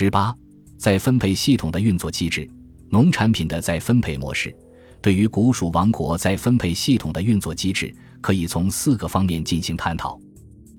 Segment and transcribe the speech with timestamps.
[0.00, 0.32] 十八，
[0.76, 2.48] 再分配系统的运作机制，
[2.88, 4.56] 农产品的再分配模式。
[5.02, 10.16] 对于古蜀王国再分配系统的运作机制，可以从四个方面进行探讨：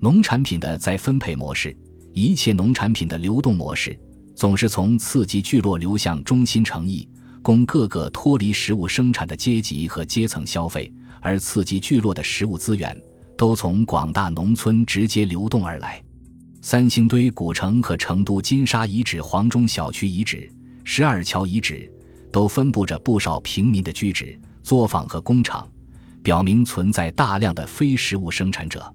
[0.00, 1.76] 农产品的再分配模式，
[2.14, 3.94] 一切农产品的流动模式，
[4.34, 7.06] 总是从次级聚落流向中心城邑，
[7.42, 10.90] 供各个脱离食物生产的阶级和阶层消费；
[11.20, 12.98] 而次级聚落的食物资源，
[13.36, 16.02] 都从广大农村直接流动而来。
[16.70, 20.48] 三星堆古城和成都金沙遗址黄钟小区遗址、
[20.84, 21.92] 十二桥遗址。
[22.30, 25.68] 都分布着不少平民的居址、作坊和工厂，
[26.22, 28.88] 表明存在大量的非食物生产者。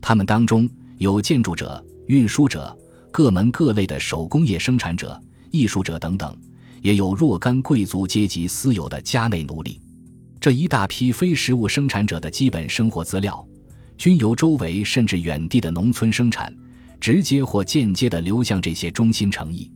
[0.00, 2.78] 他们当中有建筑者、运输者、
[3.10, 6.32] 各门各类的手工业生产者、艺术者等等，
[6.82, 9.80] 也有若干贵族阶级私有的家内奴隶。
[10.38, 13.44] 这一大批非食物生产者的基本生活资料，
[13.96, 16.54] 均由周围甚至远地的农村生产，
[17.00, 19.70] 直接或间接地流向这些中心城邑。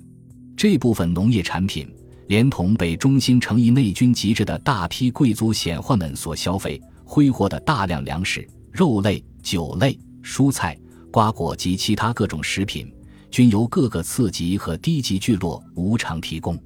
[0.56, 1.88] 这部分农业产品。
[2.28, 10.78] 连同被中心城邑内军集着的大批贵族显宦们所消费挥霍的大量粮食、肉类、酒类、蔬菜、
[11.10, 12.90] 瓜果及其他各种食品，
[13.30, 16.58] 均由各个次级和低级聚落无偿提供。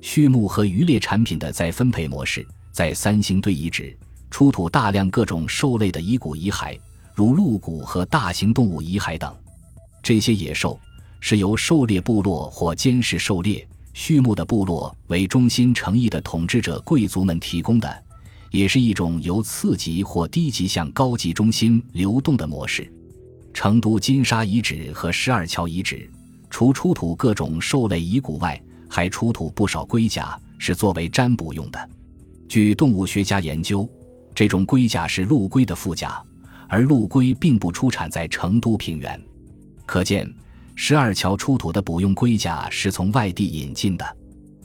[0.00, 3.94] 畜牧和渔猎产品的再分配模式，在三星堆遗址
[4.30, 6.78] 出土大量各种兽类的遗骨遗骸，
[7.14, 9.34] 如鹿骨和大型动物遗骸等。
[10.02, 10.78] 这些野兽
[11.20, 13.66] 是由狩猎部落或监视狩猎。
[13.94, 18.04] 畜牧的部落为中心城邑的统治者贵族们提供的，
[18.50, 22.90] 也是一种由次级或低级向高级中心流动的模式。
[23.52, 26.10] 成都金沙遗址和十二桥遗址，
[26.48, 28.58] 除出土各种兽类遗骨外，
[28.88, 31.90] 还出土不少龟甲，是作为占卜用的。
[32.48, 33.86] 据动物学家研究，
[34.34, 36.18] 这种龟甲是陆龟的腹甲，
[36.66, 39.22] 而陆龟并不出产在成都平原，
[39.86, 40.32] 可见。
[40.74, 44.16] 十二桥出土的卜用龟甲是从外地引进的。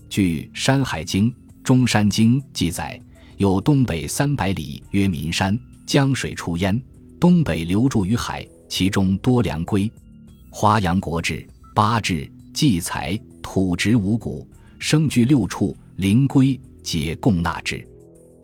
[0.10, 1.30] 据《山海经·
[1.64, 3.00] 中山经》记载，
[3.36, 6.82] 有东北三百里曰岷山，江水出焉，
[7.20, 9.84] 东北流注于海，其中多良龟。
[10.50, 11.34] 《华阳国志·
[11.76, 14.48] 八志》记载，土植五谷，
[14.80, 17.86] 生具六畜，灵龟皆共纳之。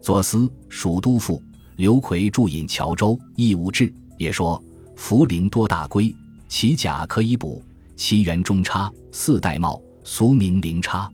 [0.02, 1.38] 左思《蜀都赋》
[1.78, 3.88] 刘奎注引谯州《义无志》
[4.18, 4.62] 也说，
[4.98, 6.14] 茯苓多大龟。
[6.54, 7.64] 其甲可以补，
[7.96, 11.12] 其圆中叉，四代帽，俗名灵叉。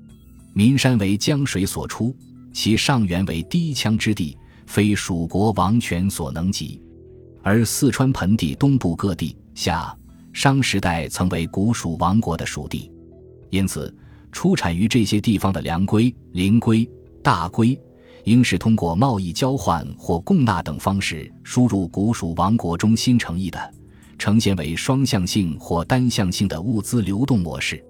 [0.53, 2.13] 岷山为江水所出，
[2.51, 6.81] 其上源为低羌之地，非蜀国王权所能及。
[7.41, 9.97] 而四川盆地东部各地，夏
[10.33, 12.91] 商时代曾为古蜀王国的属地，
[13.49, 13.95] 因此
[14.33, 16.85] 出产于这些地方的良龟、灵龟、
[17.23, 17.79] 大龟，
[18.25, 23.73] 应是通过贸易交换或供纳等方式输入古蜀王国中新城邑的。
[24.19, 27.83] 呈现为双向性或单向性的物资流动模式。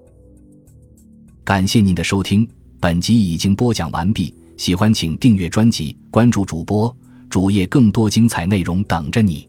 [1.43, 2.47] 感谢您的收听，
[2.79, 4.33] 本集已经播讲完毕。
[4.55, 6.95] 喜欢请订阅专辑，关注主播
[7.29, 9.48] 主页，更多精彩内容等着你。